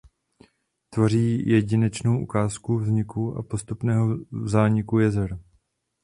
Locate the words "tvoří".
0.89-1.49